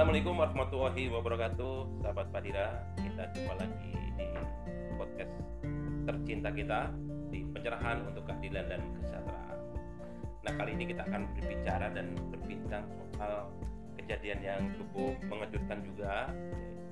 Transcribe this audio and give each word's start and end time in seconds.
Assalamualaikum 0.00 0.40
warahmatullahi 0.40 1.12
wabarakatuh 1.12 2.00
Sahabat 2.00 2.32
Padira 2.32 2.72
Kita 2.96 3.20
jumpa 3.36 3.52
lagi 3.52 3.92
di 4.16 4.32
podcast 4.96 5.28
tercinta 6.08 6.48
kita 6.56 6.88
Di 7.28 7.44
pencerahan 7.44 8.08
untuk 8.08 8.24
keadilan 8.24 8.64
dan 8.64 8.80
kesejahteraan 8.96 9.58
Nah 10.40 10.52
kali 10.56 10.70
ini 10.72 10.84
kita 10.88 11.04
akan 11.04 11.28
berbicara 11.36 11.92
dan 11.92 12.16
berbincang 12.32 12.88
soal 13.12 13.52
kejadian 14.00 14.40
yang 14.40 14.60
cukup 14.80 15.20
mengejutkan 15.28 15.84
juga 15.84 16.32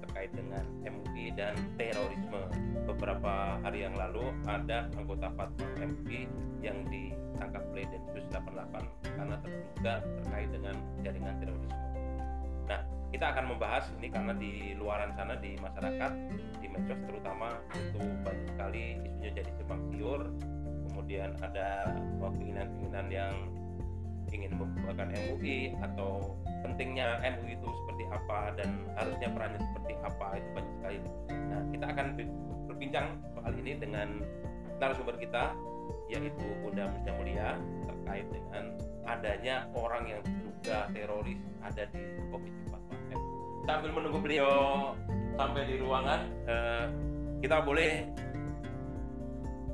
terkait 0.04 0.28
dengan 0.36 0.68
MUI 0.84 1.32
dan 1.32 1.56
terorisme. 1.80 2.44
Beberapa 2.84 3.56
hari 3.64 3.88
yang 3.88 3.96
lalu 3.96 4.36
ada 4.44 4.84
anggota 5.00 5.32
Fatwa 5.32 5.68
MUI 5.80 6.28
yang 6.60 6.84
ditangkap 6.92 7.64
oleh 7.72 7.88
Densus 7.88 8.28
88 8.36 9.16
karena 9.16 9.36
terduga 9.40 9.94
terkait 10.20 10.48
dengan 10.52 10.76
jaringan 11.00 11.36
terorisme. 11.40 11.88
Nah, 12.68 12.80
kita 13.08 13.32
akan 13.32 13.56
membahas 13.56 13.88
ini 13.96 14.08
karena 14.12 14.32
di 14.36 14.76
luaran 14.76 15.16
sana 15.16 15.40
di 15.40 15.56
masyarakat, 15.56 16.12
di 16.60 16.66
medsos 16.68 17.00
terutama 17.08 17.56
itu 17.72 18.00
banyak 18.20 18.46
sekali 18.52 18.84
isunya 19.00 19.30
jadi 19.32 19.50
simpang 19.56 19.80
siur. 19.88 20.20
Kemudian 20.88 21.30
ada 21.40 21.94
keinginan-keinginan 22.20 23.06
yang 23.08 23.34
ingin 24.28 24.52
membuatkan 24.60 25.08
MUI 25.08 25.72
atau 25.80 26.36
pentingnya 26.60 27.22
MUI 27.24 27.56
itu 27.56 27.68
seperti 27.84 28.04
apa 28.12 28.52
dan 28.60 28.84
harusnya 28.98 29.28
perannya 29.32 29.60
seperti 29.72 29.94
apa 30.04 30.26
itu 30.36 30.48
banyak 30.52 30.72
sekali. 30.80 30.96
Nah, 31.32 31.60
kita 31.72 31.86
akan 31.88 32.06
berbincang 32.68 33.06
soal 33.32 33.52
ini 33.56 33.72
dengan 33.80 34.08
narasumber 34.76 35.16
kita 35.16 35.56
yaitu 36.12 36.46
Bunda 36.60 36.88
Musda 36.92 37.12
Mulia 37.16 37.56
terkait 37.88 38.26
dengan 38.28 38.64
adanya 39.08 39.64
orang 39.72 40.04
yang 40.08 40.20
diduga 40.24 40.88
teroris 40.92 41.40
ada 41.64 41.88
di 41.88 42.02
MUI. 42.28 42.67
Sambil 43.68 43.92
menunggu 43.92 44.24
beliau 44.24 44.96
sampai 45.36 45.68
di 45.68 45.76
ruangan, 45.76 46.24
eh, 46.48 46.88
kita 47.44 47.60
boleh 47.60 48.08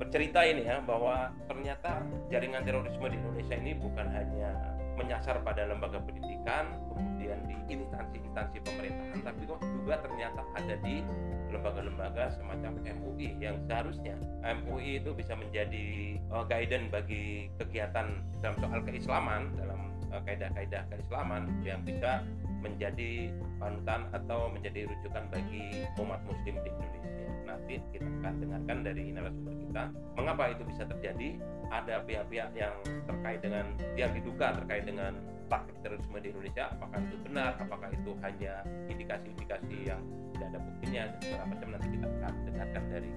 bercerita 0.02 0.42
ini 0.42 0.66
ya 0.66 0.82
bahwa 0.82 1.30
ternyata 1.46 2.02
jaringan 2.26 2.66
terorisme 2.66 3.06
di 3.06 3.22
Indonesia 3.22 3.54
ini 3.54 3.78
bukan 3.78 4.10
hanya 4.10 4.50
menyasar 4.98 5.38
pada 5.46 5.70
lembaga 5.70 6.02
pendidikan, 6.02 6.74
kemudian 6.90 7.38
di 7.46 7.54
instansi-instansi 7.70 8.66
pemerintahan, 8.66 9.22
tapi 9.22 9.46
kok 9.46 9.62
juga 9.62 9.94
ternyata 10.02 10.42
ada 10.58 10.74
di 10.82 11.06
lembaga-lembaga 11.54 12.34
semacam 12.34 12.82
MUI 12.82 13.38
yang 13.38 13.62
seharusnya 13.70 14.18
MUI 14.42 14.98
itu 14.98 15.14
bisa 15.14 15.38
menjadi 15.38 16.18
uh, 16.34 16.42
guidance 16.42 16.90
bagi 16.90 17.46
kegiatan 17.62 18.10
dalam 18.42 18.56
soal 18.58 18.82
keislaman 18.82 19.54
dalam 19.54 19.80
uh, 19.86 19.93
kaidah-kaidah 20.22 20.82
keislaman 20.92 21.50
yang 21.66 21.82
bisa 21.82 22.22
menjadi 22.64 23.28
panutan 23.60 24.08
atau 24.16 24.48
menjadi 24.48 24.88
rujukan 24.88 25.24
bagi 25.28 25.84
umat 26.00 26.20
muslim 26.24 26.54
di 26.64 26.68
Indonesia. 26.72 27.28
Nanti 27.44 27.74
kita 27.92 28.08
akan 28.24 28.34
dengarkan 28.40 28.78
dari 28.82 29.04
narasumber 29.12 29.54
kita 29.68 29.84
mengapa 30.16 30.42
itu 30.54 30.62
bisa 30.64 30.82
terjadi. 30.88 31.28
Ada 31.68 32.06
pihak-pihak 32.08 32.50
yang 32.56 32.74
terkait 33.04 33.40
dengan 33.44 33.66
yang 33.98 34.10
diduga 34.16 34.56
terkait 34.62 34.84
dengan 34.88 35.12
praktik 35.48 35.76
terorisme 35.84 36.18
di 36.24 36.28
Indonesia, 36.32 36.72
apakah 36.72 36.98
itu 37.04 37.16
benar, 37.20 37.50
apakah 37.60 37.88
itu 37.92 38.10
hanya 38.24 38.64
indikasi-indikasi 38.88 39.76
yang 39.92 40.00
tidak 40.34 40.56
ada 40.56 40.58
buktinya 40.64 41.02
dan 41.04 41.18
segala 41.20 41.44
macam 41.52 41.68
nanti 41.76 41.88
kita 41.92 42.06
akan 42.08 42.32
dengarkan 42.48 42.82
dari 42.88 43.10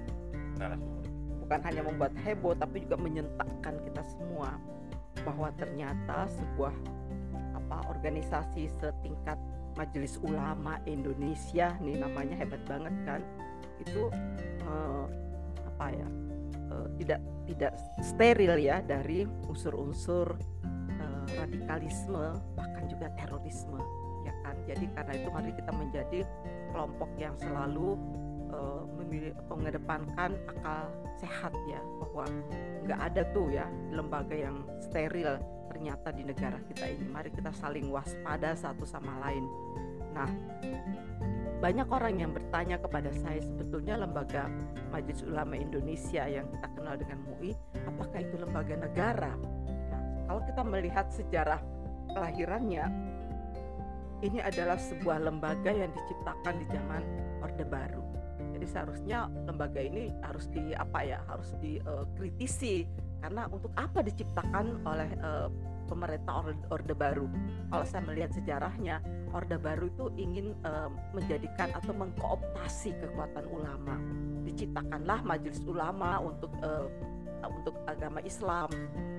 narasumber. 0.60 1.06
Bukan 1.48 1.60
hanya 1.64 1.82
membuat 1.88 2.14
heboh, 2.28 2.54
tapi 2.60 2.84
juga 2.84 2.98
menyentakkan 3.00 3.76
kita 3.80 4.02
semua 4.12 4.60
bahwa 5.26 5.50
ternyata 5.56 6.28
sebuah 6.30 6.74
apa 7.58 7.78
organisasi 7.90 8.70
setingkat 8.80 9.38
Majelis 9.78 10.18
Ulama 10.26 10.82
Indonesia 10.90 11.78
nih 11.78 12.02
namanya 12.02 12.36
hebat 12.42 12.62
banget 12.66 12.94
kan 13.06 13.22
itu 13.78 14.10
eh, 14.66 15.06
apa 15.62 15.86
ya 15.94 16.08
eh, 16.74 16.88
tidak 17.02 17.20
tidak 17.46 17.72
steril 18.02 18.58
ya 18.58 18.82
dari 18.82 19.30
unsur-unsur 19.46 20.34
eh, 20.98 21.26
radikalisme 21.38 22.42
bahkan 22.58 22.84
juga 22.90 23.14
terorisme 23.16 23.78
ya 24.26 24.34
kan. 24.44 24.56
Jadi 24.68 24.86
karena 24.92 25.14
itu 25.16 25.28
mari 25.32 25.52
kita 25.54 25.72
menjadi 25.72 26.20
kelompok 26.74 27.10
yang 27.16 27.36
selalu 27.40 27.96
eh, 28.52 28.82
memilih 29.00 29.34
mengedepankan 29.52 30.36
akal 30.48 30.92
sehat 31.18 31.54
ya 31.68 31.82
bahwa 32.00 32.26
nggak 32.86 33.00
ada 33.12 33.22
tuh 33.34 33.48
ya 33.52 33.66
lembaga 33.92 34.36
yang 34.36 34.64
steril 34.80 35.40
ternyata 35.68 36.10
di 36.16 36.24
negara 36.24 36.58
kita 36.66 36.86
ini. 36.88 37.06
Mari 37.12 37.30
kita 37.34 37.52
saling 37.52 37.92
waspada 37.92 38.56
satu 38.56 38.88
sama 38.88 39.20
lain. 39.28 39.46
Nah 40.16 40.30
banyak 41.58 41.90
orang 41.90 42.22
yang 42.22 42.32
bertanya 42.38 42.78
kepada 42.78 43.10
saya 43.18 43.42
sebetulnya 43.42 43.98
lembaga 43.98 44.46
Majelis 44.94 45.26
Ulama 45.26 45.58
Indonesia 45.58 46.30
yang 46.30 46.46
kita 46.54 46.70
kenal 46.78 46.94
dengan 47.02 47.18
MUI 47.26 47.58
apakah 47.90 48.20
itu 48.22 48.36
lembaga 48.38 48.78
negara? 48.78 49.34
Nah 49.90 50.02
kalau 50.30 50.42
kita 50.46 50.62
melihat 50.62 51.10
sejarah 51.10 51.58
kelahirannya 52.14 52.86
ini 54.22 54.42
adalah 54.42 54.78
sebuah 54.78 55.18
lembaga 55.22 55.70
yang 55.74 55.90
diciptakan 55.94 56.56
di 56.62 56.66
zaman 56.74 57.04
Orde 57.42 57.66
Baru 57.66 58.17
seharusnya 58.68 59.32
lembaga 59.48 59.80
ini 59.80 60.12
harus 60.22 60.52
di 60.52 60.76
apa 60.76 61.00
ya 61.02 61.20
harus 61.26 61.56
dikritisi 61.64 62.84
uh, 62.84 63.08
karena 63.24 63.50
untuk 63.50 63.74
apa 63.74 64.06
diciptakan 64.06 64.86
oleh 64.86 65.10
uh, 65.26 65.50
pemerintah 65.90 66.46
orde, 66.46 66.60
orde 66.70 66.94
baru? 66.94 67.26
Kalau 67.74 67.86
saya 67.88 68.04
melihat 68.06 68.32
sejarahnya 68.36 69.02
orde 69.34 69.58
baru 69.58 69.90
itu 69.90 70.06
ingin 70.20 70.54
uh, 70.68 70.92
menjadikan 71.16 71.74
atau 71.74 71.96
mengkooptasi 71.98 72.94
kekuatan 73.02 73.46
ulama. 73.50 73.98
Diciptakanlah 74.46 75.26
majelis 75.26 75.64
ulama 75.66 76.22
untuk 76.22 76.52
uh, 76.62 76.86
untuk 77.42 77.76
agama 77.90 78.22
Islam 78.22 78.70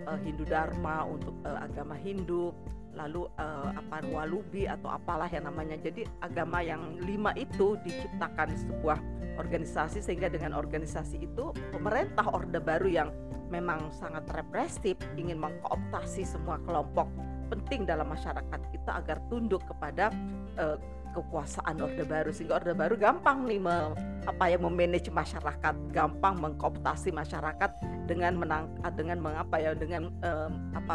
uh, 0.07 0.19
Hindu 0.23 0.47
Dharma 0.47 1.07
untuk 1.07 1.35
uh, 1.43 1.59
agama 1.59 1.99
Hindu 1.99 2.55
lalu 2.97 3.29
uh, 3.41 3.71
apa 3.75 4.05
walubi 4.09 4.65
atau 4.69 4.93
apalah 4.93 5.29
yang 5.29 5.49
namanya. 5.49 5.77
Jadi 5.79 6.07
agama 6.25 6.63
yang 6.65 6.99
lima 7.03 7.35
itu 7.37 7.77
diciptakan 7.85 8.55
sebuah 8.55 8.99
organisasi 9.39 10.03
sehingga 10.03 10.27
dengan 10.29 10.57
organisasi 10.59 11.23
itu 11.23 11.55
pemerintah 11.71 12.27
orde 12.35 12.59
baru 12.59 12.89
yang 12.91 13.09
memang 13.49 13.89
sangat 13.95 14.29
represif 14.35 14.99
ingin 15.17 15.41
mengkooptasi 15.41 16.27
semua 16.27 16.61
kelompok 16.67 17.09
penting 17.49 17.89
dalam 17.89 18.13
masyarakat 18.13 18.61
kita 18.71 19.01
agar 19.01 19.19
tunduk 19.33 19.65
kepada 19.65 20.13
uh, 20.61 20.77
kekuasaan 21.19 21.79
orde 21.83 22.05
baru 22.07 22.31
sehingga 22.31 22.63
orde 22.63 22.75
baru 22.75 22.95
gampang 22.95 23.45
nih 23.47 23.59
me, 23.59 23.93
apa 24.25 24.45
ya 24.53 24.59
memanage 24.61 25.11
masyarakat 25.11 25.75
gampang 25.91 26.39
mengkooptasi 26.39 27.11
masyarakat 27.11 27.71
dengan 28.07 28.39
menang 28.39 28.65
dengan 28.95 29.19
mengapa 29.21 29.61
ya 29.61 29.77
dengan 29.77 30.09
um, 30.25 30.53
apa 30.73 30.95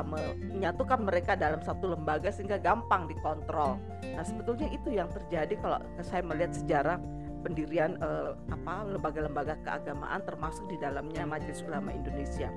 menyatukan 0.49 0.99
mereka 1.03 1.37
dalam 1.37 1.61
satu 1.61 1.93
lembaga 1.93 2.33
sehingga 2.33 2.57
gampang 2.57 3.05
dikontrol. 3.05 3.77
Nah 4.13 4.23
sebetulnya 4.25 4.69
itu 4.71 4.93
yang 4.93 5.09
terjadi 5.09 5.53
kalau 5.61 5.79
saya 6.01 6.21
melihat 6.25 6.53
sejarah 6.53 6.97
pendirian 7.43 7.99
uh, 7.99 8.33
apa 8.49 8.87
lembaga-lembaga 8.87 9.59
keagamaan 9.61 10.23
termasuk 10.23 10.65
di 10.71 10.79
dalamnya 10.79 11.27
Majelis 11.27 11.61
Ulama 11.67 11.91
Indonesia. 11.91 12.49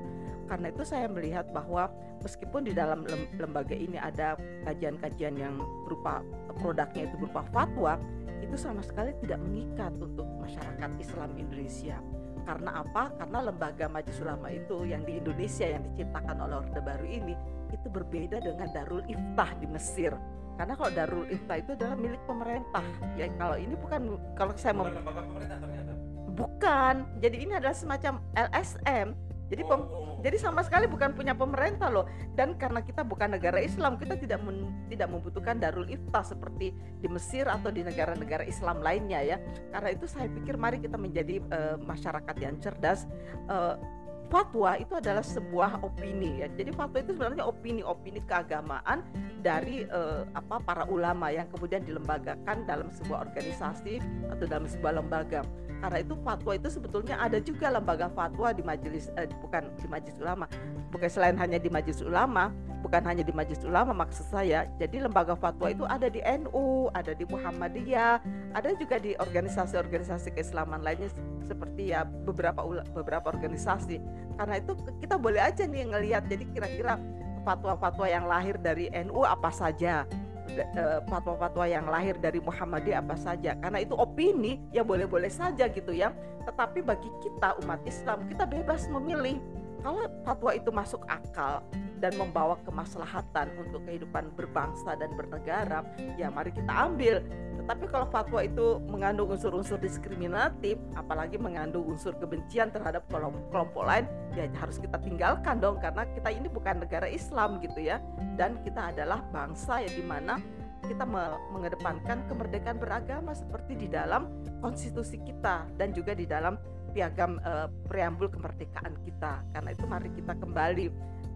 Karena 0.46 0.70
itu 0.70 0.86
saya 0.86 1.10
melihat 1.10 1.50
bahwa 1.50 1.90
meskipun 2.22 2.70
di 2.70 2.72
dalam 2.72 3.02
lembaga 3.34 3.74
ini 3.74 3.98
ada 3.98 4.38
kajian-kajian 4.62 5.34
yang 5.34 5.58
berupa 5.82 6.22
produknya 6.62 7.10
itu 7.10 7.18
berupa 7.18 7.42
fatwa, 7.50 7.98
itu 8.38 8.54
sama 8.54 8.78
sekali 8.86 9.10
tidak 9.26 9.42
mengikat 9.42 9.90
untuk 9.98 10.26
masyarakat 10.38 10.90
Islam 11.02 11.34
Indonesia. 11.34 11.98
Karena 12.46 12.86
apa? 12.86 13.10
Karena 13.18 13.50
lembaga 13.50 13.90
Majelis 13.90 14.22
Ulama 14.22 14.54
itu 14.54 14.86
yang 14.86 15.02
di 15.02 15.18
Indonesia 15.18 15.66
yang 15.66 15.82
diciptakan 15.82 16.38
oleh 16.46 16.62
Orde 16.62 16.78
Baru 16.78 17.06
ini 17.10 17.34
itu 17.74 17.90
berbeda 17.90 18.38
dengan 18.38 18.70
Darul 18.70 19.02
Iftah 19.10 19.50
di 19.58 19.66
Mesir 19.66 20.14
karena 20.56 20.74
kalau 20.74 20.90
Darul 20.92 21.26
Ifta 21.28 21.54
itu 21.60 21.70
adalah 21.76 21.96
milik 21.96 22.22
pemerintah. 22.24 22.84
Ya 23.14 23.28
kalau 23.36 23.56
ini 23.60 23.74
bukan 23.76 24.16
kalau 24.34 24.52
saya 24.56 24.72
ternyata. 24.72 25.92
Bukan. 26.36 26.94
Jadi 27.20 27.36
ini 27.48 27.52
adalah 27.56 27.76
semacam 27.76 28.20
LSM 28.36 29.26
jadi 29.46 29.62
pem, 29.62 29.78
oh, 29.78 29.86
oh. 29.86 30.14
jadi 30.26 30.36
sama 30.42 30.66
sekali 30.66 30.90
bukan 30.90 31.14
punya 31.14 31.30
pemerintah 31.30 31.86
loh. 31.86 32.10
Dan 32.34 32.58
karena 32.58 32.82
kita 32.82 33.06
bukan 33.06 33.38
negara 33.38 33.62
Islam 33.62 33.94
kita 33.94 34.18
tidak 34.18 34.42
men, 34.42 34.74
tidak 34.90 35.06
membutuhkan 35.06 35.62
Darul 35.62 35.86
Ifta 35.86 36.26
seperti 36.26 36.74
di 36.74 37.06
Mesir 37.06 37.46
atau 37.46 37.70
di 37.70 37.86
negara-negara 37.86 38.42
Islam 38.42 38.82
lainnya 38.82 39.22
ya. 39.22 39.38
Karena 39.70 39.94
itu 39.94 40.10
saya 40.10 40.26
pikir 40.26 40.58
mari 40.58 40.82
kita 40.82 40.98
menjadi 40.98 41.38
uh, 41.54 41.78
masyarakat 41.78 42.36
yang 42.42 42.58
cerdas 42.58 43.06
uh, 43.46 43.78
fatwa 44.26 44.74
itu 44.76 44.92
adalah 44.98 45.22
sebuah 45.22 45.82
opini 45.82 46.42
ya. 46.44 46.48
Jadi 46.52 46.70
fatwa 46.74 46.98
itu 47.00 47.14
sebenarnya 47.14 47.44
opini-opini 47.46 48.20
keagamaan 48.26 49.02
dari 49.40 49.86
uh, 49.88 50.26
apa 50.34 50.58
para 50.62 50.84
ulama 50.90 51.30
yang 51.30 51.46
kemudian 51.54 51.86
dilembagakan 51.86 52.66
dalam 52.66 52.90
sebuah 52.90 53.30
organisasi 53.30 54.02
atau 54.30 54.44
dalam 54.44 54.66
sebuah 54.66 54.98
lembaga. 55.02 55.46
Karena 55.76 55.98
itu 56.00 56.14
fatwa 56.24 56.52
itu 56.56 56.68
sebetulnya 56.72 57.20
ada 57.20 57.36
juga 57.38 57.68
lembaga 57.68 58.08
fatwa 58.08 58.48
di 58.50 58.64
majelis 58.64 59.12
eh, 59.20 59.28
bukan 59.44 59.68
di 59.76 59.86
majelis 59.86 60.16
ulama, 60.18 60.48
bukan 60.88 61.08
selain 61.12 61.36
hanya 61.36 61.60
di 61.60 61.68
majelis 61.68 62.00
ulama, 62.00 62.48
bukan 62.86 63.02
hanya 63.02 63.26
di 63.26 63.34
Majelis 63.34 63.66
Ulama 63.66 63.90
maksud 63.90 64.30
saya. 64.30 64.70
Jadi 64.78 65.02
lembaga 65.02 65.34
fatwa 65.34 65.66
itu 65.66 65.82
ada 65.90 66.06
di 66.06 66.22
NU, 66.22 66.86
ada 66.94 67.10
di 67.10 67.26
Muhammadiyah, 67.26 68.22
ada 68.54 68.70
juga 68.78 69.02
di 69.02 69.18
organisasi-organisasi 69.18 70.30
keislaman 70.38 70.86
lainnya 70.86 71.10
seperti 71.42 71.90
ya 71.90 72.06
beberapa 72.06 72.62
beberapa 72.94 73.34
organisasi. 73.34 73.98
Karena 74.38 74.62
itu 74.62 74.78
kita 75.02 75.18
boleh 75.18 75.42
aja 75.42 75.66
nih 75.66 75.90
ngelihat 75.90 76.30
jadi 76.30 76.46
kira-kira 76.54 76.94
fatwa-fatwa 77.42 78.06
yang 78.06 78.30
lahir 78.30 78.54
dari 78.62 78.86
NU 79.02 79.26
apa 79.26 79.50
saja 79.50 80.06
eh, 80.54 80.98
fatwa-fatwa 81.10 81.66
yang 81.66 81.90
lahir 81.90 82.14
dari 82.22 82.38
Muhammadiyah 82.38 83.02
apa 83.02 83.14
saja 83.18 83.54
karena 83.58 83.82
itu 83.82 83.94
opini 83.94 84.58
ya 84.74 84.82
boleh-boleh 84.82 85.30
saja 85.30 85.70
gitu 85.70 85.94
ya 85.94 86.10
tetapi 86.42 86.82
bagi 86.82 87.06
kita 87.22 87.54
umat 87.62 87.78
Islam 87.86 88.26
kita 88.26 88.50
bebas 88.50 88.90
memilih 88.90 89.38
kalau 89.78 90.02
fatwa 90.26 90.50
itu 90.58 90.74
masuk 90.74 91.06
akal 91.06 91.62
dan 92.06 92.14
membawa 92.22 92.54
kemaslahatan 92.62 93.50
untuk 93.58 93.82
kehidupan 93.82 94.30
berbangsa 94.38 94.94
dan 94.94 95.10
bernegara, 95.18 95.82
ya 96.14 96.30
mari 96.30 96.54
kita 96.54 96.70
ambil. 96.70 97.18
Tetapi 97.58 97.84
kalau 97.90 98.06
fatwa 98.14 98.46
itu 98.46 98.78
mengandung 98.86 99.34
unsur-unsur 99.34 99.82
diskriminatif, 99.82 100.78
apalagi 100.94 101.34
mengandung 101.34 101.82
unsur 101.90 102.14
kebencian 102.14 102.70
terhadap 102.70 103.02
kelompok 103.10 103.82
lain, 103.82 104.06
ya 104.38 104.46
harus 104.62 104.78
kita 104.78 105.02
tinggalkan 105.02 105.58
dong 105.58 105.82
karena 105.82 106.06
kita 106.14 106.30
ini 106.30 106.46
bukan 106.46 106.78
negara 106.78 107.10
Islam 107.10 107.58
gitu 107.58 107.82
ya. 107.82 107.98
Dan 108.38 108.62
kita 108.62 108.94
adalah 108.94 109.18
bangsa 109.34 109.82
yang 109.82 109.94
di 109.98 110.04
mana 110.06 110.38
kita 110.86 111.02
mengedepankan 111.50 112.22
kemerdekaan 112.30 112.78
beragama 112.78 113.34
seperti 113.34 113.74
di 113.74 113.90
dalam 113.90 114.30
konstitusi 114.62 115.18
kita 115.26 115.66
dan 115.74 115.90
juga 115.90 116.14
di 116.14 116.22
dalam 116.22 116.54
piagam 116.94 117.42
uh, 117.42 117.66
preambul 117.90 118.30
kemerdekaan 118.30 118.94
kita. 119.02 119.42
Karena 119.50 119.74
itu 119.74 119.84
mari 119.90 120.08
kita 120.14 120.38
kembali 120.38 120.86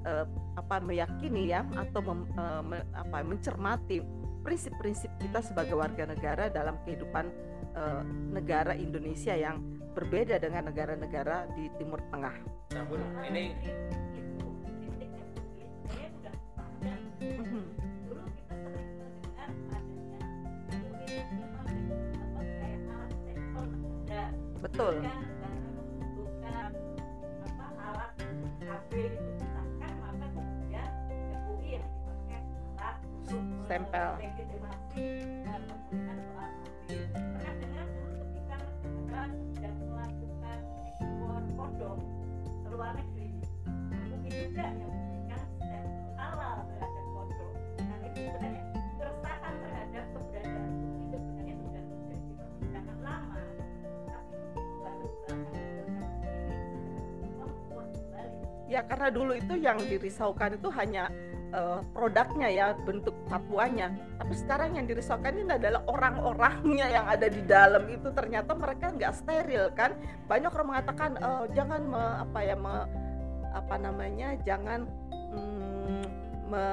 uh, 0.07 0.27
apa 0.57 0.81
meyakini 0.81 1.53
ya 1.53 1.65
atau 1.77 2.01
mem, 2.05 2.21
uh, 2.37 2.63
me, 2.65 2.79
apa 2.97 3.25
mencermati 3.25 4.01
prinsip-prinsip 4.41 5.13
kita 5.21 5.45
sebagai 5.45 5.77
warga 5.77 6.09
negara 6.09 6.49
dalam 6.49 6.81
kehidupan 6.89 7.29
uh, 7.77 8.03
negara 8.33 8.73
Indonesia 8.73 9.37
yang 9.37 9.61
berbeda 9.93 10.39
dengan 10.41 10.71
negara-negara 10.71 11.51
di 11.59 11.69
Timur 11.77 12.01
Tengah. 12.09 12.37
Namun 12.73 13.01
ini. 13.29 13.53
Betul 24.61 25.03
stempel 33.71 34.19
ya 58.71 58.87
karena 58.87 59.11
dulu 59.11 59.35
itu 59.35 59.55
yang 59.59 59.79
dirisaukan 59.83 60.59
itu 60.59 60.71
hanya 60.75 61.11
uh, 61.51 61.83
produknya 61.91 62.49
ya 62.51 62.67
bentuk 62.87 63.20
fatwanya 63.31 63.95
tapi 64.21 64.47
sekarang 64.47 64.77
yang 64.77 64.87
dirisaukan 64.87 65.33
ini 65.33 65.57
adalah 65.57 65.81
orang-orangnya 65.89 66.87
yang 66.87 67.03
ada 67.09 67.27
di 67.27 67.43
dalam 67.43 67.89
itu. 67.91 68.13
Ternyata 68.13 68.53
mereka 68.53 68.93
nggak 68.93 69.13
steril 69.17 69.73
kan? 69.73 69.97
Banyak 70.29 70.55
orang 70.55 70.69
mengatakan 70.77 71.11
uh, 71.19 71.49
jangan 71.51 71.83
me, 71.89 72.05
apa 72.21 72.39
ya 72.45 72.55
me, 72.55 72.87
apa 73.51 73.75
namanya 73.81 74.37
jangan 74.45 74.87
mm, 75.11 76.05
me, 76.47 76.65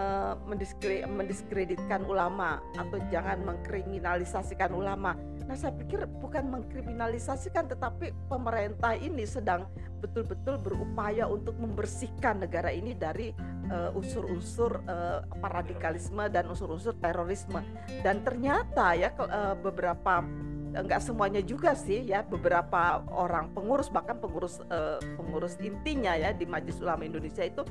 mendiskreditkan 1.08 2.06
ulama 2.06 2.62
atau 2.76 3.02
jangan 3.10 3.42
mengkriminalisasikan 3.48 4.76
ulama 4.76 5.16
Nah, 5.48 5.56
saya 5.56 5.72
pikir 5.72 6.04
bukan 6.20 6.52
mengkriminalisasikan, 6.52 7.72
tetapi 7.72 8.12
pemerintah 8.28 9.00
ini 9.00 9.24
sedang 9.24 9.64
betul-betul 10.04 10.60
berupaya 10.60 11.26
untuk 11.26 11.56
membersihkan 11.56 12.44
negara 12.44 12.70
ini 12.70 12.92
dari 12.92 13.32
uh, 13.72 13.96
unsur-unsur 13.96 14.84
uh, 14.86 15.24
radikalisme 15.40 16.28
dan 16.28 16.52
unsur-unsur 16.52 17.00
terorisme. 17.00 17.64
Dan 18.04 18.28
ternyata 18.28 18.92
ya 18.94 19.16
uh, 19.16 19.56
beberapa 19.56 20.20
enggak 20.76 21.00
semuanya 21.04 21.40
juga 21.40 21.78
sih 21.78 22.04
ya 22.04 22.26
beberapa 22.26 23.04
orang 23.14 23.54
pengurus 23.56 23.88
bahkan 23.88 24.20
pengurus 24.20 24.60
uh, 24.68 25.00
pengurus 25.16 25.56
intinya 25.64 26.18
ya 26.18 26.34
di 26.36 26.44
Majelis 26.44 26.82
Ulama 26.84 27.08
Indonesia 27.08 27.46
itu 27.46 27.64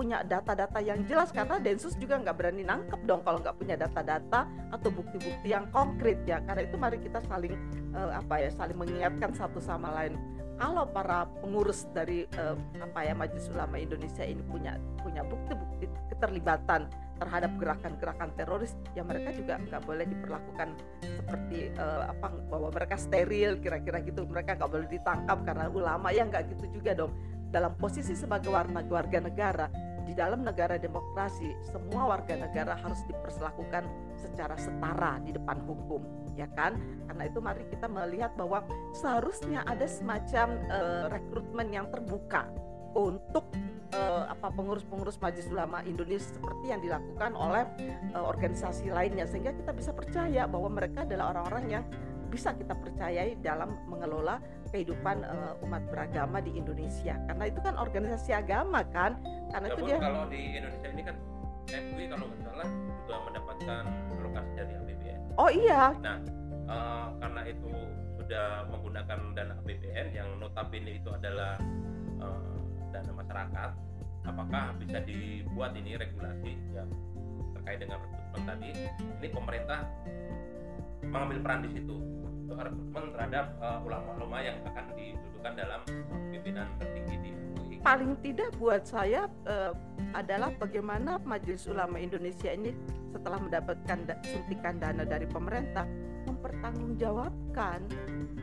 punya 0.00 0.22
data-data 0.24 0.78
yang 0.80 1.04
jelas 1.04 1.28
karena 1.34 1.60
Densus 1.60 1.92
juga 1.98 2.16
nggak 2.16 2.32
berani 2.32 2.62
nangkep 2.64 3.00
dong 3.04 3.20
kalau 3.26 3.42
nggak 3.42 3.56
punya 3.58 3.76
data-data 3.76 4.46
atau 4.72 4.88
bukti-bukti 4.88 5.50
yang 5.50 5.66
konkret 5.74 6.22
ya. 6.24 6.40
Karena 6.40 6.64
itu 6.64 6.76
mari 6.80 6.98
kita 7.02 7.20
saling 7.26 7.52
uh, 7.92 8.16
apa 8.16 8.40
ya 8.40 8.50
saling 8.54 8.78
mengingatkan 8.78 9.34
satu 9.34 9.58
sama 9.60 9.92
lain. 9.92 10.16
Kalau 10.60 10.84
para 10.88 11.24
pengurus 11.40 11.88
dari 11.96 12.28
uh, 12.36 12.56
apa 12.80 13.00
ya 13.04 13.12
Majelis 13.16 13.48
Ulama 13.52 13.80
Indonesia 13.80 14.24
ini 14.24 14.40
punya 14.44 14.76
punya 15.04 15.24
bukti-bukti 15.24 15.88
keterlibatan 16.12 16.88
terhadap 17.20 17.52
gerakan-gerakan 17.60 18.32
teroris 18.34 18.72
ya 18.96 19.04
mereka 19.04 19.30
juga 19.36 19.60
nggak 19.60 19.82
boleh 19.84 20.08
diperlakukan 20.08 20.68
seperti 21.04 21.68
uh, 21.76 22.08
apa 22.08 22.32
bahwa 22.48 22.72
mereka 22.72 22.96
steril 22.96 23.60
kira-kira 23.60 24.00
gitu. 24.00 24.24
Mereka 24.24 24.56
nggak 24.56 24.70
boleh 24.72 24.88
ditangkap 24.88 25.38
karena 25.44 25.68
ulama 25.68 26.08
ya 26.10 26.24
nggak 26.24 26.56
gitu 26.56 26.80
juga 26.80 26.96
dong. 26.96 27.12
Dalam 27.52 27.76
posisi 27.76 28.16
sebagai 28.16 28.48
warna 28.48 28.80
warga 28.88 29.20
negara 29.20 29.66
di 30.08 30.16
dalam 30.16 30.42
negara 30.42 30.80
demokrasi 30.80 31.54
semua 31.62 32.16
warga 32.16 32.34
negara 32.34 32.74
harus 32.74 32.98
diperlakukan 33.06 33.84
secara 34.18 34.56
setara 34.58 35.20
di 35.22 35.36
depan 35.36 35.60
hukum 35.68 36.02
ya 36.40 36.48
kan? 36.56 36.80
Karena 37.04 37.22
itu 37.28 37.38
mari 37.44 37.62
kita 37.68 37.86
melihat 37.86 38.32
bahwa 38.34 38.64
seharusnya 38.96 39.60
ada 39.68 39.84
semacam 39.84 40.56
uh, 40.72 41.04
rekrutmen 41.12 41.68
yang 41.68 41.86
terbuka 41.92 42.48
untuk 42.94 43.50
uh, 43.94 44.24
apa 44.30 44.48
pengurus-pengurus 44.54 45.18
Majelis 45.22 45.48
Ulama 45.50 45.82
Indonesia 45.86 46.30
seperti 46.30 46.72
yang 46.72 46.80
dilakukan 46.82 47.32
oleh 47.34 47.64
uh, 48.14 48.24
organisasi 48.26 48.90
lainnya. 48.90 49.26
Sehingga 49.26 49.54
kita 49.54 49.72
bisa 49.74 49.90
percaya 49.94 50.46
bahwa 50.46 50.68
mereka 50.70 51.06
adalah 51.06 51.36
orang-orang 51.36 51.64
yang 51.80 51.84
bisa 52.30 52.54
kita 52.54 52.78
percayai 52.78 53.34
dalam 53.42 53.74
mengelola 53.90 54.38
kehidupan 54.70 55.26
uh, 55.26 55.64
umat 55.66 55.82
beragama 55.90 56.38
di 56.38 56.54
Indonesia. 56.54 57.18
Karena 57.26 57.44
itu 57.50 57.58
kan 57.58 57.74
organisasi 57.74 58.30
agama 58.30 58.86
kan? 58.94 59.18
Karena 59.50 59.66
itu 59.74 59.82
dia 59.82 59.98
kalau 59.98 60.30
di 60.30 60.40
Indonesia 60.54 60.88
ini 60.94 61.02
kan 61.02 61.16
MUI 61.70 62.06
kalau 62.10 62.26
nggak 62.26 62.42
salah 62.42 62.68
juga 63.06 63.16
mendapatkan 63.30 63.82
alokasi 64.18 64.50
dari 64.58 64.72
APBN 64.74 65.20
oh 65.38 65.50
iya. 65.50 65.82
Nah 66.02 66.18
uh, 66.66 67.06
karena 67.22 67.42
itu 67.46 67.70
sudah 68.18 68.46
menggunakan 68.70 69.18
dana 69.34 69.54
APBN 69.62 70.06
yang 70.14 70.28
notabene 70.42 70.98
itu 70.98 71.10
adalah 71.10 71.58
uh, 72.18 72.49
dana 72.90 73.12
masyarakat 73.14 73.70
apakah 74.26 74.64
bisa 74.76 74.98
dibuat 75.06 75.72
ini 75.74 75.96
regulasi 75.96 76.52
ya 76.74 76.84
terkait 77.56 77.78
dengan 77.82 77.98
rekrutmen 78.02 78.42
tadi 78.46 78.68
ini 79.20 79.28
pemerintah 79.32 79.80
mengambil 81.06 81.38
peran 81.42 81.60
di 81.66 81.70
situ 81.74 81.96
untuk 82.50 82.56
rekrutmen 82.60 83.04
terhadap 83.14 83.46
ulama-ulama 83.82 84.36
uh, 84.38 84.42
yang 84.44 84.56
akan 84.66 84.84
didudukan 84.94 85.52
dalam 85.56 85.80
pimpinan 86.30 86.68
tertinggi 86.78 87.16
di. 87.22 87.30
Paling 87.80 88.12
tidak 88.20 88.52
buat 88.60 88.84
saya 88.84 89.24
uh, 89.48 89.72
adalah 90.12 90.52
bagaimana 90.60 91.16
Majelis 91.24 91.64
Ulama 91.64 91.96
Indonesia 91.96 92.52
ini 92.52 92.76
setelah 93.08 93.40
mendapatkan 93.40 93.98
da 94.04 94.14
suntikan 94.20 94.76
dana 94.76 95.02
dari 95.08 95.24
pemerintah 95.24 95.88
mempertanggungjawabkan 96.28 97.80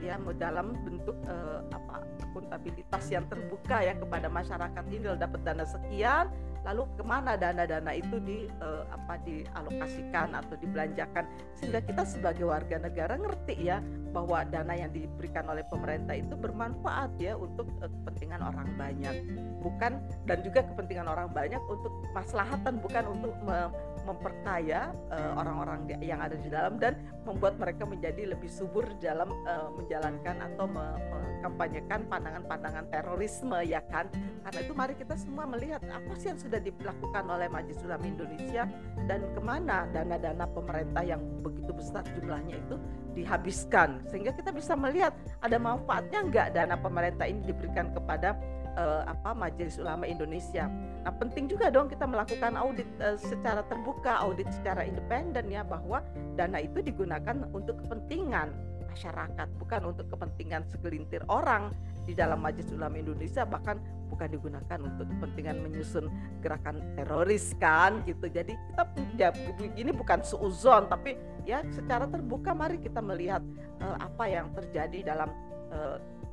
ya 0.01 0.17
dalam 0.41 0.73
bentuk 0.81 1.13
uh, 1.29 1.61
apa 1.69 2.01
akuntabilitas 2.25 3.03
yang 3.13 3.29
terbuka 3.29 3.85
ya 3.85 3.93
kepada 3.93 4.25
masyarakat 4.25 4.83
ini. 4.89 5.05
Dapat 5.13 5.41
dana 5.45 5.65
sekian 5.69 6.33
lalu 6.65 6.87
ke 6.97 7.03
mana 7.05 7.35
dana-dana 7.35 7.91
itu 7.93 8.17
di 8.21 8.49
uh, 8.63 8.85
apa 8.89 9.19
dialokasikan 9.25 10.33
atau 10.33 10.55
dibelanjakan? 10.57 11.25
Sehingga 11.57 11.83
kita 11.83 12.03
sebagai 12.07 12.47
warga 12.47 12.81
negara 12.81 13.17
ngerti 13.17 13.67
ya 13.67 13.83
bahwa 14.13 14.41
dana 14.47 14.73
yang 14.73 14.89
diberikan 14.89 15.45
oleh 15.51 15.61
pemerintah 15.67 16.17
itu 16.17 16.33
bermanfaat 16.33 17.11
ya 17.21 17.37
untuk 17.37 17.69
uh, 17.83 17.89
kepentingan 17.89 18.41
orang 18.41 18.69
banyak. 18.79 19.15
Bukan 19.61 19.99
dan 20.25 20.37
juga 20.41 20.63
kepentingan 20.63 21.05
orang 21.05 21.29
banyak 21.33 21.61
untuk 21.67 21.91
maslahatan 22.15 22.79
bukan 22.79 23.03
untuk 23.09 23.33
me 23.43 23.69
memperkaya 24.07 24.95
uh, 25.11 25.35
orang-orang 25.35 25.91
yang 25.99 26.23
ada 26.23 26.39
di 26.39 26.47
dalam 26.47 26.79
dan 26.79 26.95
membuat 27.27 27.59
mereka 27.59 27.83
menjadi 27.83 28.31
lebih 28.31 28.47
subur 28.47 28.87
dalam 29.03 29.27
uh, 29.43 29.67
menjalankan 29.75 30.39
atau 30.53 30.65
mengkampanyekan 30.71 32.07
pandangan-pandangan 32.07 32.87
terorisme 32.87 33.59
ya 33.67 33.83
kan? 33.91 34.07
Karena 34.47 34.59
itu 34.63 34.73
mari 34.73 34.95
kita 34.95 35.19
semua 35.19 35.43
melihat 35.43 35.83
apa 35.91 36.15
sih 36.15 36.31
yang 36.31 36.39
sudah 36.39 36.63
dilakukan 36.63 37.23
oleh 37.27 37.51
Majelis 37.51 37.83
Ulama 37.83 38.05
Indonesia 38.07 38.63
dan 39.11 39.19
ke 39.35 39.41
mana 39.43 39.83
dana-dana 39.91 40.47
pemerintah 40.47 41.03
yang 41.03 41.19
begitu 41.43 41.75
besar 41.75 42.07
jumlahnya 42.15 42.55
itu 42.55 42.75
dihabiskan. 43.17 44.05
Sehingga 44.07 44.31
kita 44.31 44.55
bisa 44.55 44.77
melihat 44.79 45.11
ada 45.43 45.57
manfaatnya 45.59 46.19
enggak 46.23 46.47
dana 46.55 46.79
pemerintah 46.79 47.25
ini 47.27 47.43
diberikan 47.43 47.91
kepada 47.91 48.39
uh, 48.77 49.01
apa 49.09 49.33
Majelis 49.33 49.81
Ulama 49.81 50.05
Indonesia. 50.05 50.69
Nah, 51.03 51.13
penting 51.17 51.49
juga 51.49 51.73
dong 51.73 51.89
kita 51.89 52.05
melakukan 52.05 52.53
audit 52.55 52.87
uh, 53.01 53.17
secara 53.17 53.65
terbuka, 53.65 54.21
audit 54.21 54.47
secara 54.53 54.85
independen 54.85 55.49
ya 55.49 55.65
bahwa 55.65 56.05
dana 56.37 56.61
itu 56.61 56.79
digunakan 56.79 57.49
untuk 57.51 57.81
kepentingan 57.83 58.53
masyarakat, 58.87 59.47
bukan 59.61 59.81
untuk 59.93 60.07
kepentingan 60.09 60.65
segelintir 60.69 61.21
orang 61.29 61.69
di 62.07 62.15
dalam 62.15 62.39
Majelis 62.39 62.71
Ulama 62.71 62.97
Indonesia 62.97 63.43
bahkan 63.43 63.77
bukan 64.07 64.31
digunakan 64.31 64.79
untuk 64.79 65.05
kepentingan 65.11 65.59
menyusun 65.59 66.07
gerakan 66.39 66.79
teroris 66.95 67.51
kan 67.59 68.01
gitu. 68.07 68.31
Jadi 68.31 68.55
kita 68.55 68.83
ya, 69.19 69.29
ini 69.75 69.91
bukan 69.91 70.23
seuzon 70.23 70.87
tapi 70.87 71.19
ya 71.43 71.61
secara 71.69 72.07
terbuka 72.07 72.55
mari 72.55 72.79
kita 72.79 73.03
melihat 73.03 73.43
uh, 73.83 73.99
apa 73.99 74.23
yang 74.31 74.49
terjadi 74.55 75.13
dalam 75.13 75.29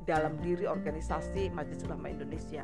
dalam 0.05 0.37
diri 0.39 0.69
organisasi 0.69 1.49
Majelis 1.49 1.81
Ulama 1.83 2.13
Indonesia. 2.13 2.63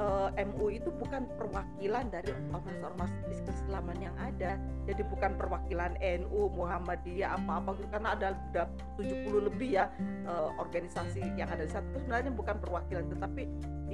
uh, 0.00 0.30
eh, 0.34 0.46
MU 0.46 0.70
itu 0.70 0.90
bukan 0.90 1.26
perwakilan 1.38 2.10
dari 2.10 2.30
ormas-ormas 2.50 3.10
keislaman 3.26 3.98
yang 4.00 4.14
ada. 4.18 4.58
Jadi 4.84 5.02
bukan 5.08 5.38
perwakilan 5.38 5.96
NU, 6.00 6.50
Muhammadiyah 6.54 7.38
apa-apa 7.40 7.78
gitu 7.80 7.88
karena 7.92 8.08
ada 8.16 8.28
udah 8.52 8.66
70 8.98 9.48
lebih 9.52 9.70
ya 9.80 9.88
uh, 10.28 10.50
organisasi 10.58 11.22
yang 11.38 11.48
ada 11.50 11.64
di 11.64 11.70
sana. 11.70 11.86
Itu 11.94 11.98
sebenarnya 12.04 12.32
bukan 12.34 12.56
perwakilan 12.60 13.04
tetapi 13.10 13.42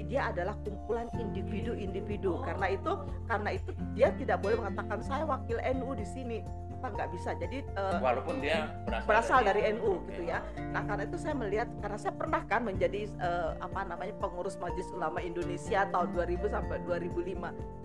dia 0.01 0.33
adalah 0.33 0.57
kumpulan 0.65 1.07
individu-individu. 1.15 2.41
Karena 2.43 2.67
itu 2.73 2.93
karena 3.29 3.51
itu 3.55 3.71
dia 3.95 4.09
tidak 4.17 4.41
boleh 4.41 4.57
mengatakan 4.59 4.99
saya 5.05 5.25
wakil 5.29 5.61
NU 5.77 5.91
di 5.95 6.07
sini 6.09 6.39
apa 6.81 6.97
nggak 6.97 7.11
bisa? 7.13 7.37
Jadi 7.37 7.61
uh, 7.77 8.01
walaupun 8.01 8.41
dia 8.41 8.73
berasal, 8.89 9.05
berasal 9.05 9.41
dari, 9.45 9.61
dari 9.69 9.77
NU 9.77 10.01
gitu 10.09 10.23
ya. 10.25 10.41
nah 10.73 10.81
karena 10.89 11.05
itu 11.05 11.21
saya 11.21 11.37
melihat 11.37 11.69
karena 11.85 11.99
saya 12.01 12.15
pernah 12.17 12.41
kan 12.49 12.65
menjadi 12.65 13.05
uh, 13.21 13.53
apa 13.61 13.85
namanya 13.85 14.17
pengurus 14.17 14.57
Majelis 14.57 14.89
Ulama 14.97 15.21
Indonesia 15.21 15.85
tahun 15.93 16.09
2000 16.17 16.49
sampai 16.49 16.77
2005 16.89 17.37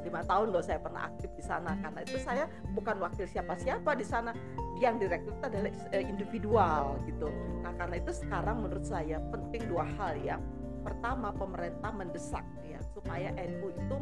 lima. 0.07 0.19
Tahun 0.23 0.47
loh 0.47 0.63
saya 0.63 0.79
pernah 0.79 1.11
aktif 1.11 1.27
di 1.35 1.43
sana. 1.43 1.75
Karena 1.83 1.99
itu 2.07 2.17
saya 2.23 2.47
bukan 2.71 2.95
wakil 3.03 3.27
siapa-siapa 3.27 3.91
di 3.99 4.05
sana. 4.07 4.31
Yang 4.79 5.07
direkrut 5.07 5.43
adalah 5.43 5.71
uh, 5.91 6.03
individual 6.07 6.95
gitu. 7.03 7.27
Nah 7.67 7.75
karena 7.75 7.99
itu 7.99 8.15
sekarang 8.15 8.63
menurut 8.63 8.87
saya 8.87 9.19
penting 9.27 9.67
dua 9.67 9.83
hal 9.99 10.15
ya. 10.23 10.39
Pertama 10.87 11.35
pemerintah 11.35 11.91
mendesak 11.91 12.47
ya 12.63 12.74
supaya 13.05 13.29
NU 13.37 13.69
itu 13.69 13.95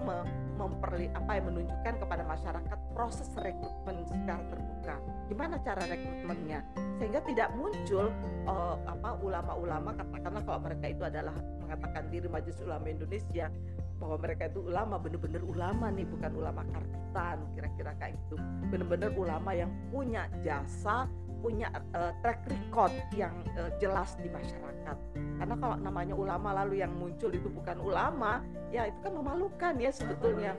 memperli 0.56 1.12
apa 1.12 1.36
yang 1.36 1.52
menunjukkan 1.52 1.94
kepada 2.00 2.24
masyarakat 2.24 2.80
proses 2.96 3.28
rekrutmen 3.36 4.08
secara 4.08 4.40
terbuka. 4.48 4.96
Gimana 5.28 5.60
cara 5.60 5.84
rekrutmennya? 5.84 6.64
Sehingga 7.04 7.20
tidak 7.28 7.52
muncul 7.60 8.08
uh, 8.48 8.80
apa 8.88 9.20
ulama-ulama 9.20 9.92
katakanlah 9.92 10.42
kalau 10.48 10.60
mereka 10.64 10.86
itu 10.88 11.04
adalah 11.04 11.36
mengatakan 11.60 12.08
diri 12.08 12.32
Majelis 12.32 12.64
Ulama 12.64 12.88
Indonesia 12.88 13.52
bahwa 14.00 14.16
mereka 14.20 14.52
itu 14.52 14.60
ulama 14.64 14.96
benar-benar 15.00 15.44
ulama 15.48 15.86
nih 15.92 16.04
bukan 16.08 16.32
ulama 16.36 16.62
karbitan 16.76 17.38
kira-kira 17.56 17.92
kayak 18.00 18.14
gitu 18.20 18.36
benar-benar 18.68 19.12
ulama 19.16 19.56
yang 19.56 19.72
punya 19.88 20.28
jasa 20.44 21.08
punya 21.44 21.68
uh, 21.92 22.16
track 22.24 22.48
record 22.48 22.96
yang 23.12 23.36
uh, 23.60 23.68
jelas 23.84 24.16
di 24.24 24.32
masyarakat. 24.32 24.98
Karena 25.14 25.56
kalau 25.60 25.76
namanya 25.76 26.16
ulama 26.16 26.56
lalu 26.64 26.80
yang 26.80 26.96
muncul 26.96 27.28
itu 27.36 27.52
bukan 27.52 27.84
ulama, 27.84 28.40
ya 28.72 28.88
itu 28.88 28.96
kan 29.04 29.12
memalukan 29.12 29.74
ya 29.76 29.92
sebetulnya. 29.92 30.56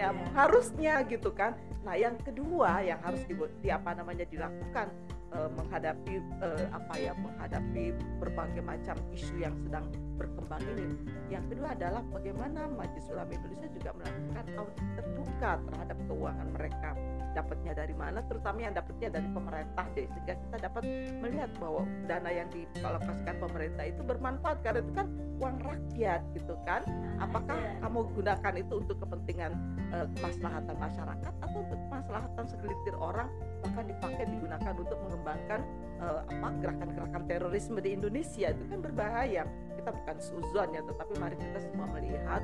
Ya 0.00 0.16
harusnya 0.32 1.04
gitu 1.04 1.36
kan. 1.36 1.60
Nah, 1.84 2.00
yang 2.00 2.16
kedua 2.16 2.80
yang 2.80 2.96
harus 3.04 3.20
di, 3.28 3.36
di 3.60 3.68
apa 3.68 3.92
namanya 3.92 4.24
dilakukan 4.24 4.88
uh, 5.34 5.50
menghadapi 5.54 6.22
uh, 6.42 6.64
apa 6.74 6.94
ya 6.98 7.12
menghadapi 7.14 7.94
berbagai 8.18 8.62
macam 8.62 8.96
isu 9.14 9.34
yang 9.42 9.54
sedang 9.66 9.86
berkembang 10.20 10.60
ini. 10.76 10.86
Yang 11.32 11.44
kedua 11.54 11.72
adalah 11.72 12.02
bagaimana 12.12 12.68
Majelis 12.76 13.06
Ulama 13.08 13.32
Indonesia 13.32 13.68
juga 13.72 13.90
melakukan 13.96 14.44
audit 14.60 14.86
terbuka 14.98 15.50
terhadap 15.70 15.98
keuangan 16.04 16.48
mereka. 16.52 16.90
Dapatnya 17.30 17.72
dari 17.78 17.94
mana 17.94 18.18
terutama 18.26 18.58
yang 18.58 18.74
dapatnya 18.74 19.08
dari 19.14 19.28
pemerintah 19.30 19.86
deh 19.94 20.06
sehingga 20.10 20.34
kita 20.34 20.56
dapat 20.66 20.82
melihat 21.22 21.50
bahwa 21.62 21.86
dana 22.10 22.30
yang 22.34 22.48
dialokasikan 22.50 23.36
pemerintah 23.38 23.84
itu 23.86 24.02
bermanfaat 24.02 24.58
karena 24.66 24.80
itu 24.82 24.92
kan 24.92 25.06
uang 25.40 25.56
rakyat 25.62 26.20
gitu 26.36 26.54
kan? 26.66 26.82
Apakah 27.22 27.56
kamu 27.80 27.98
gunakan 28.18 28.54
itu 28.58 28.74
untuk 28.82 28.96
kepentingan 28.98 29.52
uh, 29.94 30.06
kemaslahatan 30.18 30.76
masyarakat 30.76 31.32
atau 31.40 31.58
untuk 31.62 31.78
kemaslahatan 31.88 32.44
segelintir 32.50 32.94
orang 32.98 33.30
bahkan 33.62 33.84
dipakai 33.86 34.24
digunakan 34.26 34.72
untuk 34.74 34.98
mengembangkan 35.06 35.19
uh, 35.24 36.20
apa 36.24 36.48
gerakan-gerakan 36.60 37.22
terorisme 37.28 37.78
di 37.78 37.94
Indonesia 37.94 38.50
itu 38.50 38.64
kan 38.68 38.80
berbahaya. 38.80 39.44
Kita 39.76 39.90
bukan 39.92 40.16
suzon 40.20 40.68
ya 40.76 40.82
tetapi 40.84 41.12
mari 41.20 41.36
kita 41.40 41.58
semua 41.64 41.86
melihat 41.92 42.42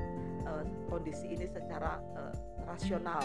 uh, 0.48 0.64
kondisi 0.88 1.36
ini 1.36 1.46
secara 1.48 2.00
uh, 2.16 2.32
rasional 2.66 3.22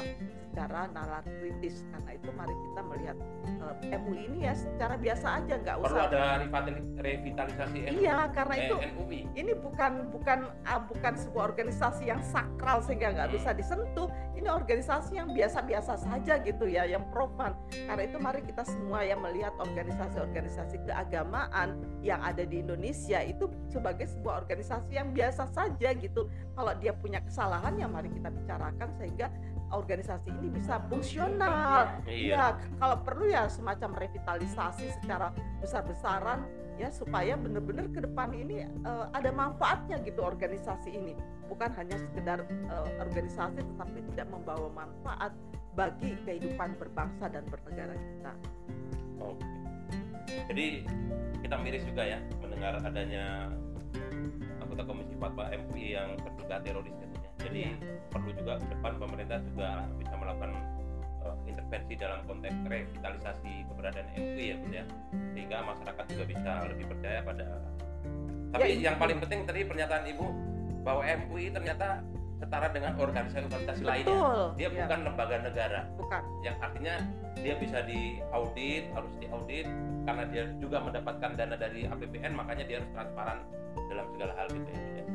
secara 0.51 0.86
nalar 0.91 1.24
kritis 1.25 1.81
karena 1.88 2.12
itu 2.13 2.29
mari 2.31 2.51
kita 2.53 2.81
melihat 2.83 3.17
uh, 3.57 3.75
MUI 3.81 4.19
ini 4.27 4.39
ya 4.43 4.53
secara 4.53 4.95
biasa 4.95 5.27
aja 5.39 5.53
nggak 5.57 5.75
Perlu 5.79 5.95
usah. 5.95 6.07
ada 6.07 6.19
revitali- 6.38 6.83
revitalisasi 7.00 7.77
NU, 7.88 8.00
iya 8.00 8.17
karena 8.29 8.53
eh, 8.53 8.62
itu 8.62 8.75
NUI. 8.93 9.19
ini 9.33 9.51
bukan 9.55 10.12
bukan 10.12 10.39
ah, 10.63 10.83
bukan 10.83 11.13
sebuah 11.15 11.43
organisasi 11.50 12.03
yang 12.05 12.21
sakral 12.21 12.79
sehingga 12.79 13.12
nggak 13.12 13.27
Hmm. 13.27 13.38
bisa 13.38 13.50
disentuh. 13.51 14.07
Ini 14.31 14.50
organisasi 14.50 15.12
yang 15.15 15.29
biasa-biasa 15.31 16.01
saja 16.01 16.41
gitu 16.41 16.65
ya 16.65 16.81
yang 16.83 17.05
profan. 17.13 17.53
Karena 17.69 18.01
itu 18.01 18.17
mari 18.17 18.41
kita 18.41 18.65
semua 18.65 19.05
ya 19.05 19.13
melihat 19.13 19.53
organisasi-organisasi 19.55 20.81
keagamaan 20.81 21.77
yang 22.01 22.17
ada 22.19 22.41
di 22.41 22.60
Indonesia 22.60 23.21
itu 23.21 23.45
sebagai 23.67 24.10
sebuah 24.10 24.41
organisasi 24.41 24.91
yang 24.91 25.13
biasa 25.13 25.45
saja 25.48 25.93
gitu. 25.93 26.25
Kalau 26.51 26.74
dia 26.75 26.91
punya 26.91 27.21
kesalahan 27.21 27.77
ya 27.77 27.86
mari 27.86 28.10
kita 28.10 28.27
bicarakan 28.27 28.89
sehingga 28.98 29.29
organisasi 29.71 30.29
ini 30.29 30.47
bisa 30.51 30.83
fungsional 30.91 32.03
Iya. 32.05 32.35
Ya, 32.35 32.45
kalau 32.77 32.97
perlu 33.01 33.25
ya 33.31 33.47
semacam 33.47 33.95
revitalisasi 33.97 34.91
secara 35.01 35.31
besar-besaran 35.63 36.45
ya 36.79 36.89
supaya 36.89 37.37
benar-benar 37.37 37.91
ke 37.91 37.99
depan 38.01 38.31
ini 38.33 38.65
eh, 38.65 39.05
ada 39.13 39.29
manfaatnya 39.31 40.01
gitu 40.03 40.23
organisasi 40.23 40.91
ini. 40.91 41.13
Bukan 41.47 41.71
hanya 41.75 41.95
sekedar 41.99 42.43
eh, 42.47 42.87
organisasi 42.99 43.59
tetapi 43.63 43.99
tidak 44.13 44.27
membawa 44.31 44.67
manfaat 44.71 45.31
bagi 45.75 46.19
kehidupan 46.27 46.75
berbangsa 46.75 47.31
dan 47.31 47.43
bernegara 47.47 47.95
kita. 47.95 48.33
Oke. 49.23 49.45
Jadi 50.51 50.67
kita 51.43 51.55
miris 51.59 51.83
juga 51.83 52.03
ya 52.07 52.19
mendengar 52.39 52.79
adanya 52.83 53.51
anggota 54.63 54.83
Komisi 54.87 55.15
Fatwa 55.19 55.47
MUI 55.51 55.95
yang 55.95 56.15
terduga 56.19 56.63
teroris 56.63 56.95
katanya. 56.95 57.20
Jadi 57.41 57.60
Iya. 57.65 57.74
perlu 58.12 58.31
juga 58.38 58.53
ke 58.60 58.65
depan 58.69 58.93
pemerintah 59.01 59.38
juga 59.41 59.69
bisa 59.98 60.13
melakukan 60.19 60.51
uh, 61.25 61.36
intervensi 61.48 61.93
dalam 61.98 62.19
konteks 62.27 62.57
revitalisasi 62.67 63.53
keberadaan 63.71 64.07
MUI 64.17 64.45
ya, 64.51 64.55
Bun 64.60 64.71
ya. 64.74 64.86
Sehingga 65.33 65.57
masyarakat 65.65 66.05
juga 66.12 66.24
bisa 66.29 66.51
lebih 66.69 66.86
percaya 66.91 67.19
pada 67.25 67.45
Tapi 68.51 68.67
Ya, 68.67 68.91
yang 68.91 68.95
paling 69.00 69.17
penting 69.24 69.48
tadi 69.48 69.63
pernyataan 69.63 70.03
Ibu 70.12 70.25
bahwa 70.83 71.01
MUI 71.07 71.55
ternyata 71.55 72.03
setara 72.41 72.67
dengan 72.74 72.98
organisasi-organisasi 72.98 73.86
lainnya. 73.86 74.17
Dia 74.57 74.67
ya, 74.67 74.69
bukan 74.74 75.00
lembaga 75.07 75.36
negara 75.45 75.81
bukan. 75.93 76.21
yang 76.41 76.57
artinya 76.57 76.95
dia 77.38 77.53
bisa 77.62 77.79
diaudit 77.86 78.89
harus 78.98 79.13
diaudit 79.21 79.69
karena 80.03 80.24
dia 80.33 80.43
juga 80.57 80.81
mendapatkan 80.81 81.31
dana 81.38 81.55
dari 81.55 81.86
APBN 81.86 82.33
makanya 82.33 82.65
dia 82.65 82.81
harus 82.81 82.91
transparan 82.98 83.39
dalam 83.93 84.05
segala 84.17 84.33
hal 84.36 84.48
gitu 84.50 84.69
ya. 84.74 85.05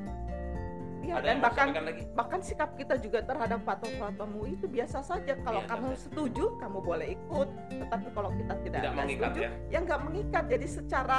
Bun, 1.06 1.10
ya. 1.10 1.14
Ya, 1.14 1.22
Ada 1.22 1.26
dan 1.26 1.38
bahkan 1.38 1.66
lagi? 1.72 2.02
bahkan 2.12 2.40
sikap 2.42 2.70
kita 2.74 2.94
juga 2.98 3.22
terhadap 3.22 3.60
fatwa-fatwa 3.62 4.24
MUI 4.26 4.58
itu 4.58 4.66
biasa 4.66 4.98
saja. 5.00 5.32
Kalau 5.38 5.62
Biasa 5.62 5.70
kamu 5.70 5.88
saja. 5.88 6.02
setuju, 6.02 6.44
kamu 6.58 6.78
boleh 6.82 7.06
ikut. 7.14 7.48
Tetapi 7.70 8.06
kalau 8.10 8.30
kita 8.34 8.54
tidak, 8.66 8.80
Tidak 8.82 8.94
mengikat 8.94 9.30
setuju, 9.30 9.42
ya. 9.42 9.50
ya 9.70 9.78
nggak 9.80 10.00
mengikat. 10.02 10.44
Jadi 10.50 10.66
secara 10.66 11.18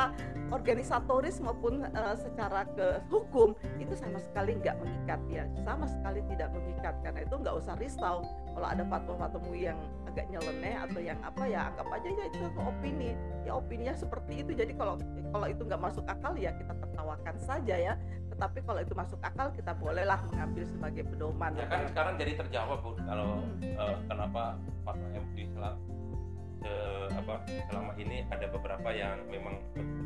organisatoris 0.50 1.40
maupun 1.40 1.84
eh, 1.84 2.16
secara 2.16 2.68
ke 2.68 3.00
hukum 3.08 3.56
itu 3.80 3.94
sama 3.96 4.20
sekali 4.20 4.56
nggak 4.60 4.76
mengikat 4.80 5.20
ya, 5.28 5.44
sama 5.64 5.86
sekali 5.88 6.20
tidak 6.28 6.50
mengikat. 6.52 6.94
Karena 7.04 7.20
itu 7.24 7.36
nggak 7.36 7.56
usah 7.56 7.74
risau. 7.80 8.24
Kalau 8.52 8.68
ada 8.68 8.84
fatwa-fatwa 8.84 9.40
MUI 9.48 9.70
yang 9.70 9.80
agak 10.10 10.26
nyeleneh 10.28 10.76
atau 10.82 11.00
yang 11.00 11.20
apa 11.22 11.44
ya 11.46 11.70
anggap 11.70 11.88
aja 11.94 12.10
ya 12.10 12.26
itu 12.28 12.44
opini. 12.58 13.12
Ya 13.46 13.52
opininya 13.54 13.94
seperti 13.94 14.42
itu. 14.44 14.52
Jadi 14.52 14.74
kalau 14.76 14.98
kalau 15.30 15.48
itu 15.48 15.62
nggak 15.62 15.80
masuk 15.80 16.04
akal 16.10 16.34
ya 16.36 16.52
kita 16.52 16.74
tertawakan 16.74 17.36
saja 17.38 17.76
ya. 17.78 17.94
Tetapi 18.38 18.60
kalau 18.70 18.80
itu 18.86 18.94
masuk 18.94 19.18
akal 19.26 19.50
kita 19.58 19.74
bolehlah 19.74 20.22
mengambil 20.30 20.64
sebagai 20.70 21.04
pedoman. 21.10 21.58
Ya 21.58 21.66
kan 21.66 21.90
sekarang 21.90 22.22
jadi 22.22 22.38
terjawab 22.38 22.86
Bun 22.86 23.02
kalau 23.02 23.42
eh, 23.66 23.98
kenapa 24.06 24.62
Fatwa 24.86 25.08
MUI 25.10 25.50
selama, 25.58 25.82
apa 27.18 27.36
selama 27.66 27.92
ini 27.98 28.30
ada 28.30 28.46
beberapa 28.54 28.90
yang 28.94 29.26
memang 29.34 29.58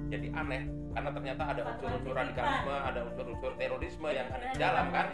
jadi 0.08 0.32
aneh. 0.32 0.64
Karena 0.96 1.10
ternyata 1.12 1.44
ada 1.44 1.62
unsur-unsur 1.76 2.14
radikalisme, 2.16 2.76
ada 2.76 3.00
unsur-unsur 3.04 3.52
terorisme 3.60 4.10
yang 4.16 4.28
ada 4.32 4.46
di 4.48 4.58
dalam 4.64 4.86
kan. 4.96 5.08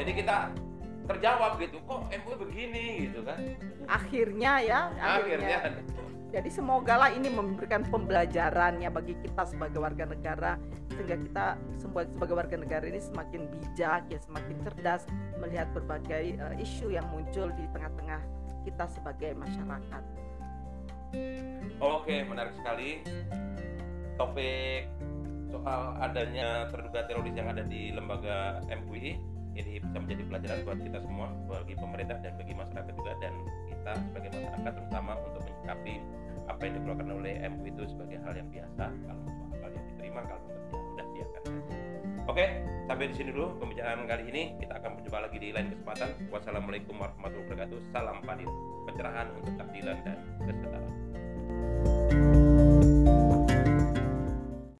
Jadi 0.00 0.10
kita 0.24 0.36
terjawab 1.04 1.60
gitu 1.60 1.76
kok 1.84 2.00
MUI 2.08 2.36
begini? 2.48 2.86
Gitu 3.12 3.20
kan. 3.28 3.38
Akhirnya 3.92 4.52
ya, 4.64 4.80
Akhirnya 4.96 5.58
Jadi 6.34 6.50
semoga 6.50 6.98
lah 6.98 7.14
ini 7.14 7.30
memberikan 7.30 7.86
pembelajaran 7.86 8.82
ya 8.82 8.90
bagi 8.90 9.14
kita 9.22 9.46
sebagai 9.46 9.78
warga 9.78 10.02
negara 10.02 10.58
sehingga 10.90 11.14
kita 11.14 11.46
sebagai 11.78 12.34
warga 12.34 12.58
negara 12.58 12.84
ini 12.90 12.98
semakin 12.98 13.46
bijak 13.54 14.10
ya 14.10 14.18
semakin 14.18 14.58
cerdas 14.66 15.06
melihat 15.38 15.70
berbagai 15.70 16.34
eh, 16.34 16.54
isu 16.58 16.90
yang 16.90 17.06
muncul 17.14 17.54
di 17.54 17.70
tengah-tengah 17.70 18.18
kita 18.66 18.84
sebagai 18.90 19.30
masyarakat. 19.38 20.02
Oke, 21.78 22.26
menarik 22.26 22.58
sekali. 22.58 23.06
Topik 24.18 24.90
soal 25.54 26.02
adanya 26.02 26.66
terduga 26.66 27.06
teroris 27.06 27.34
yang 27.38 27.46
ada 27.46 27.62
di 27.62 27.94
lembaga 27.94 28.58
MUI 28.66 29.22
ini 29.54 29.78
bisa 29.78 30.02
menjadi 30.02 30.22
pelajaran 30.26 30.58
buat 30.66 30.78
kita 30.82 30.98
semua, 30.98 31.30
bagi 31.46 31.78
pemerintah 31.78 32.18
dan 32.18 32.34
bagi 32.34 32.54
masyarakat 32.58 32.90
juga 32.90 33.12
dan 33.22 33.34
kita 33.70 33.92
sebagai 34.10 34.30
masyarakat 34.34 34.72
terutama 34.82 35.12
untuk 35.22 35.42
menyikapi 35.46 35.94
apa 36.48 36.60
yang 36.66 36.74
dikeluarkan 36.80 37.08
oleh 37.12 37.34
MUI 37.48 37.70
itu 37.72 37.82
sebagai 37.88 38.18
hal 38.22 38.32
yang 38.36 38.48
biasa. 38.52 38.84
Kalau 38.90 39.22
masuk 39.24 39.46
akal 39.56 39.70
yang 39.72 39.86
diterima, 39.94 40.20
kalau 40.24 40.42
tidak 40.44 40.64
ya 40.64 40.80
udah 40.80 41.06
biarkan. 41.12 41.42
Oke, 42.24 42.44
sampai 42.88 43.04
di 43.12 43.14
sini 43.14 43.30
dulu 43.36 43.48
pembicaraan 43.60 44.08
kali 44.08 44.24
ini. 44.32 44.42
Kita 44.60 44.80
akan 44.80 44.90
berjumpa 45.00 45.18
lagi 45.28 45.38
di 45.40 45.48
lain 45.52 45.68
kesempatan. 45.72 46.08
Wassalamualaikum 46.32 46.94
warahmatullahi 46.96 47.44
wabarakatuh. 47.48 47.78
Salam 47.92 48.18
Padil, 48.24 48.48
pencerahan 48.88 49.28
untuk 49.36 49.52
keadilan 49.60 49.96
dan 50.04 50.18
kesetaraan. 50.48 52.43